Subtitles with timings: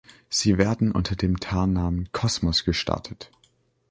[0.29, 3.29] Sie werden unter dem Tarnnamen Kosmos gestartet.